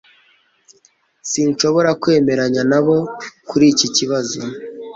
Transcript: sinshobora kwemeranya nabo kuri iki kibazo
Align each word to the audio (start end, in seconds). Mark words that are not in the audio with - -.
sinshobora 1.29 1.89
kwemeranya 2.01 2.61
nabo 2.71 2.95
kuri 3.49 3.65
iki 3.73 3.87
kibazo 3.95 4.39